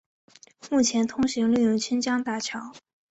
[0.71, 2.73] 目前通行另有清江大桥。